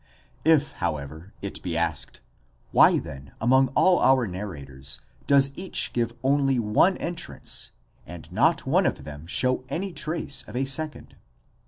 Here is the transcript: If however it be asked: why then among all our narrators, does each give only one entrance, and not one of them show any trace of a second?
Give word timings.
If 0.43 0.71
however 0.71 1.31
it 1.43 1.61
be 1.61 1.77
asked: 1.77 2.21
why 2.71 2.97
then 2.97 3.33
among 3.39 3.67
all 3.75 3.99
our 3.99 4.25
narrators, 4.25 4.99
does 5.27 5.51
each 5.55 5.93
give 5.93 6.15
only 6.23 6.57
one 6.57 6.97
entrance, 6.97 7.69
and 8.07 8.27
not 8.31 8.65
one 8.65 8.87
of 8.87 9.03
them 9.03 9.27
show 9.27 9.63
any 9.69 9.93
trace 9.93 10.41
of 10.47 10.55
a 10.55 10.65
second? 10.65 11.17